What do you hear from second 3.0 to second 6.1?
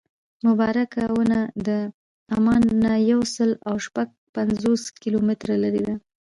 یو سل او شپږ پنځوس کیلومتره لرې ده.